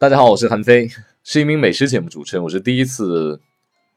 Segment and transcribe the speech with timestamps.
[0.00, 0.88] 大家好，我是韩飞，
[1.22, 2.42] 是一名美食节目主持人。
[2.42, 3.38] 我是第一次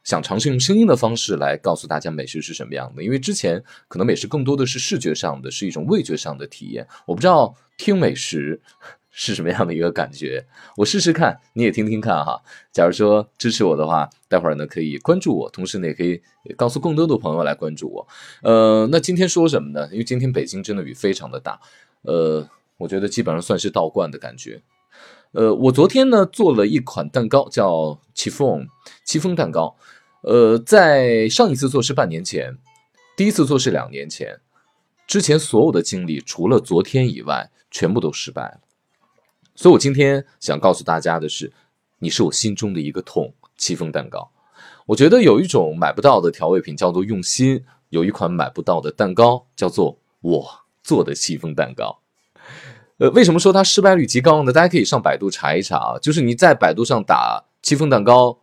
[0.03, 6.85] 想尝试用声音的方式来告诉大家美食是什么样的，因为之前可能美食更多的是视觉上的，是一种味觉上的体验。
[7.05, 8.61] 我不知道听美食
[9.11, 10.45] 是什么样的一个感觉，
[10.75, 12.41] 我试试看，你也听听看哈。
[12.73, 16.21] 假如说支持我的话，待会儿呢可以关注我，同时呢也可以
[16.57, 18.05] 告诉更多的朋友来关注我。
[18.41, 19.87] 呃，那今天说什么呢？
[19.93, 21.57] 因为今天北京真的雨非常的大，
[22.01, 22.45] 呃，
[22.75, 24.61] 我觉得基本上算是倒灌的感觉。
[25.33, 28.67] 呃，我昨天呢做了一款蛋糕，叫戚风
[29.03, 29.75] 戚风蛋糕。
[30.21, 32.57] 呃，在上一次做是半年前，
[33.17, 34.39] 第一次做是两年前。
[35.05, 38.59] 之前所有的经历，除了昨天以外，全部都失败了。
[39.55, 41.51] 所以我今天想告诉大家的是，
[41.99, 43.33] 你是我心中的一个痛。
[43.55, 44.31] 戚风蛋糕，
[44.87, 51.99] 我觉得有一种买不到的调味品叫做用心，有一款买不到的蛋糕叫做我做的戚风蛋糕。
[52.99, 54.53] 呃，为什么说它失败率极高呢？
[54.53, 55.99] 大家可以上百度查一查啊。
[55.99, 58.37] 就是你在百度上打“戚风蛋糕”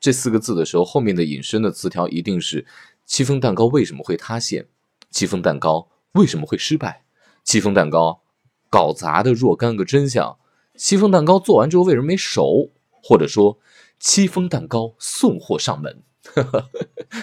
[0.00, 2.66] 这四个字的时候，后面的引申的词条一定是
[3.06, 4.66] “戚风蛋糕为什么会塌陷
[5.10, 7.04] ”“戚风蛋糕为什么会失败
[7.44, 8.20] ”“戚风蛋糕
[8.68, 10.36] 搞砸的若干个真相
[10.76, 13.58] ”“戚风蛋糕做完之后为什么没熟”或者说
[14.00, 16.02] “戚风蛋糕送货上门”，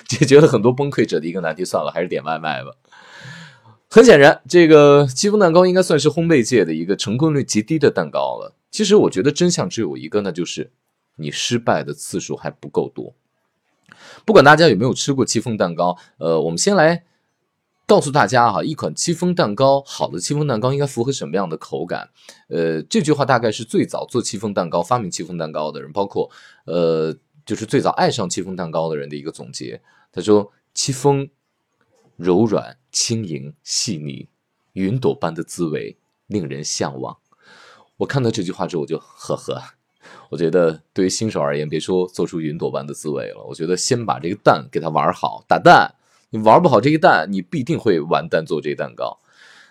[0.07, 1.65] 解决了很多崩溃者的一个难题。
[1.65, 2.71] 算了，还是点外卖吧。
[3.91, 8.53] 很显然，这个戚风蛋糕应该算是烘焙界的一个成功率极低的蛋糕了。
[8.69, 10.69] 其实，我觉得真相只有一个，那就是
[11.15, 13.15] 你失败的次数还不够多。
[14.25, 17.03] 不管大家有没有吃过戚风蛋糕，呃，我们先来
[17.87, 22.11] 告诉大家哈，一款戚风蛋糕，好的戚风蛋糕应该符合什么样的口感？
[22.49, 26.29] 呃，这句话大概是最早做戚风蛋糕、发明戚风蛋糕的人，包括
[26.65, 27.11] 呃，
[27.43, 29.81] 就是最早爱上戚风蛋糕的人的一个总结。
[30.11, 31.27] 他说：“戚风。”
[32.19, 34.27] 柔软、轻盈、细腻，
[34.73, 37.17] 云朵般的滋味令人向往。
[37.97, 39.61] 我看到这句话之后，我就呵呵。
[40.29, 45.95] 我觉得对于新手而言，别说做出云朵般的滋味了，我觉得先把这个蛋给它玩好，打蛋。
[46.31, 49.19] 你玩不好这个蛋，你必定会完蛋做这个蛋糕。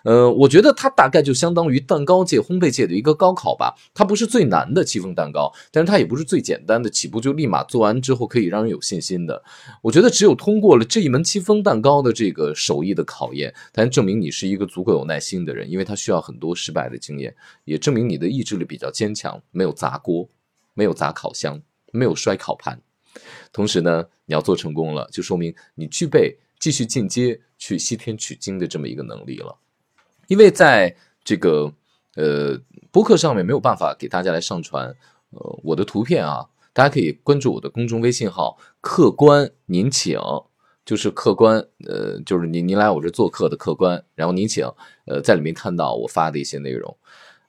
[0.04, 3.74] 呃，我觉得它大概就相当于蛋糕界、烘焙界的一个高考吧。
[3.92, 9.42] 它不是最难的戚风蛋糕，但是它也不是最简单的，起步就立马做完之后可以让人有信心的。
[9.82, 20.28] 我觉得只有通过了这一门戚风蛋糕的这个手艺的考验，才能证明你是一个足够有耐心的人，因为它需要很多失败的经验，也证明你的意志力比较坚强，没有砸锅，
[20.74, 21.60] 没有砸烤箱，
[21.92, 22.80] 没有摔烤盘。
[23.52, 29.56] 同时呢，你要做成功了，就说明你具备继续进阶去西天取经的这么一个能力了。
[30.28, 30.94] 因为在
[31.24, 31.72] 这个
[32.14, 32.56] 呃
[32.92, 34.86] 播客上面没有办法给大家来上传
[35.30, 40.18] 呃我的图片啊，大家可以关注我的公众微信号“客官您请”，
[40.86, 44.64] 就是客官呃就是您您来我这做客的客官，然后您请
[45.06, 46.96] 呃在里面看到我发的一些内容，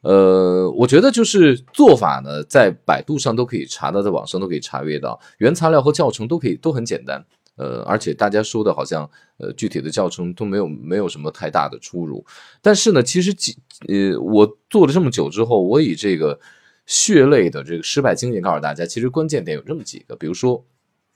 [0.02, 7.26] 呃我觉得就是做法呢，在百度上都可以查到，在网上都可以查阅到，原材料和教程都可以都很简单。
[7.60, 12.26] 呃，而且大家说的好像，呃，具体的教程都没有没有什么太大的出入。
[12.62, 13.58] 但是呢，其实几
[13.90, 16.40] 呃，我做了这么久之后，我以这个
[16.86, 20.66] 血泪的这个失败经验告诉大家，其实关键点有这么几个，比如说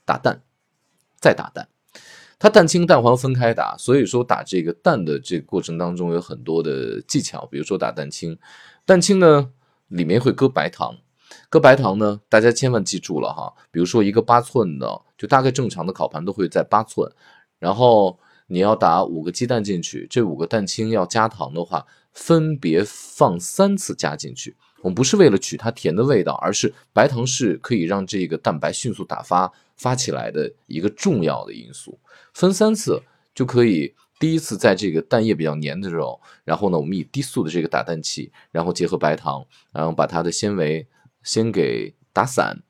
[0.04, 0.42] 打蛋，
[1.18, 1.66] 再打蛋，
[2.38, 8.38] 它蛋清蛋黄分开打，所以说打这个蛋的这个过程当中有很多的技巧，比如说打蛋清，
[8.84, 9.50] 蛋清呢
[9.88, 10.98] 里面会搁白糖。
[11.48, 13.52] 搁白糖呢，大家千万记住了哈。
[13.70, 17.10] 比如说一个八寸的，就大概正常的烤盘都会在八寸。
[17.58, 24.56] 然后你要打五个鸡蛋进去，这五个蛋清要加糖的话，分别放三次加进去。
[24.82, 31.98] 我们不是为了取它甜的味道，而是白糖是可以让这个蛋白迅速打发发起来的一个重要的因素。
[32.34, 33.02] 分三次
[33.34, 40.86] 就可以，第一次在这个蛋液比较黏的时候，然后呢，我们以低速的这个打蛋器，然后结合白糖，然后把它的纤维。
[41.24, 42.62] 先给打散，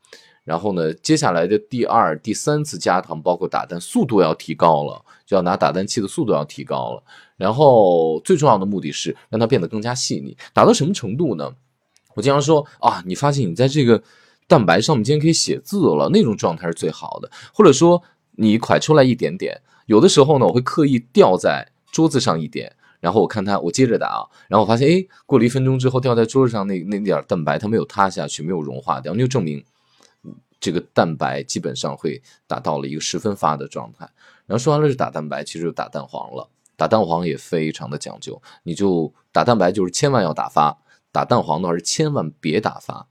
[0.45, 7.03] 然后呢，接下来的第二、第三次加糖，包括打蛋速度要提高了，就要拿打蛋器的速度要提高了。
[7.37, 11.53] 然后最重要的目的是让它变得更加细腻，打到什么程度呢？
[12.15, 14.01] 我经常说啊，你发现你在这个
[14.47, 17.31] 蛋白上面竟然可以写字了，那种状态是最好的。
[17.53, 18.01] 或者说
[18.37, 22.73] 你快出来一点点，有的时候呢，我会刻意掉在桌子上一点。
[23.05, 29.63] 然后我看它，我接着打啊，然后我发现，哎，过了一分钟之后，掉在桌子上那那点蛋白，它没有塌下去，没有融化掉，那就证明
[30.59, 34.09] 这个蛋白基本上会达到了一个十分发的状态。
[34.47, 36.49] 然后说完了是打蛋白，其实就打蛋黄了。
[36.77, 40.79] 打蛋黄也非常的讲究，你就打蛋白就是千万要打发，
[41.13, 43.07] 打蛋黄的话是千万别打发。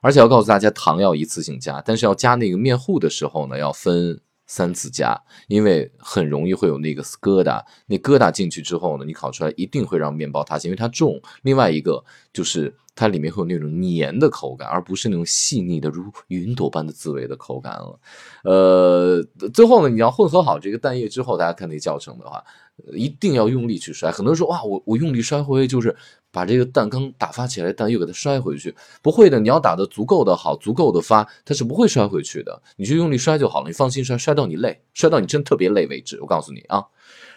[0.00, 5.18] 而且要告诉大家，糖要一次性加，但是要加那个面糊的时候呢，要分三次加，
[5.48, 11.20] 因为很容易会有那个疙瘩，那疙瘩进去之后呢，你烤出来一定会让面包塌陷，因为它重。
[11.42, 17.98] 另外一个就是它里面会有那种黏的口感，而不是那种细腻的如云朵般的滋味的口感了。
[18.44, 22.44] 呃，最后呢，你要混合好这个蛋液之后，大家看那教程的话，
[22.92, 24.10] 一定要用力去摔。
[24.10, 25.94] 很多人说哇，我我用力摔会就是。
[26.34, 29.38] 把这个蛋刚打发起来，蛋又给它摔回去，不会的。
[29.38, 32.60] 你要打的足够的好，足够的发，它是不会摔回去的。
[32.74, 36.20] 你就用力摔就好了，你放心摔，摔到你累，摔到你真特别累为止。
[36.20, 36.84] 我告诉你啊，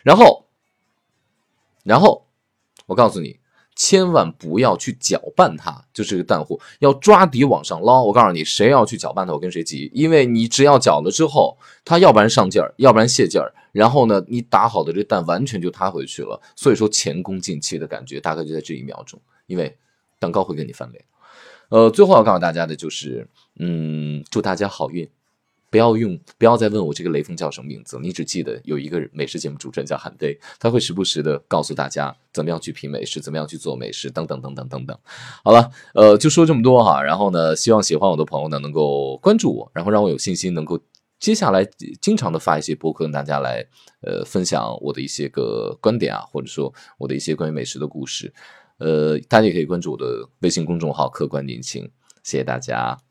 [0.02, 0.48] 然后，
[1.84, 2.26] 然后，
[2.88, 3.40] 我告诉你。
[3.78, 8.02] 千万不要去搅拌它，就这个蛋糊要抓底往上捞。
[8.04, 9.90] 我告诉你，谁要去搅拌它，我跟谁急。
[9.94, 16.42] 因为你只要搅了之后，它要不然上劲儿，要不然泄劲儿，然后呢，你打好的这蛋完全就塌回去了。
[16.56, 19.78] 所以说前功尽弃的感觉大概就在这一秒钟，因为
[20.20, 21.06] 蛋糕会跟你翻脸。
[21.70, 23.30] 呃，最后要告诉大家的就是，
[23.60, 25.08] 嗯，祝大家好运。
[25.70, 34.98] 不要用，不要再问我这个雷锋叫什么名字，你只记得有一个美食节目主持人叫韩飞，他会时不时的告诉大家怎么样去品美食，怎么样去做美食，等等等等等等。
[35.44, 40.80] 好了，呃，就说这么多哈，然后呢，希望喜欢我的朋友呢能够关注我，然后让我有信心能够
[41.20, 41.68] 接下来
[42.00, 43.66] 经常的发一些博客跟大家来
[44.02, 48.34] 呃分享我的一些个观点啊，或者说我的一些关于美食的故事，
[48.78, 51.90] 呃，大家也可以关注我的微信公众号“客观年轻”，
[52.24, 53.07] 谢谢大家。